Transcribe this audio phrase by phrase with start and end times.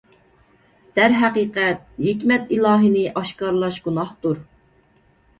[0.99, 4.41] دەرھەقىقەت، ھېكمەت ئىلاھىنى ئاشكارىلاش گۇناھتۇر.